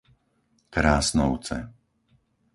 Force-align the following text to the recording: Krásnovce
Krásnovce 0.75 1.57